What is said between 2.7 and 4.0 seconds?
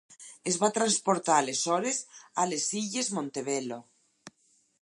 illes Montebello.